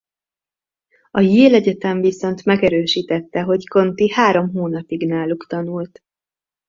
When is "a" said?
1.11-1.19